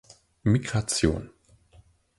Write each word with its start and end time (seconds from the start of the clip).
Migration. 0.51 1.31